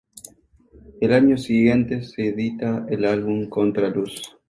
Al 0.99 1.13
año 1.13 1.37
siguiente 1.37 2.01
se 2.01 2.29
edita 2.29 2.87
el 2.89 3.05
álbum 3.05 3.47
"Contraluz". 3.47 4.35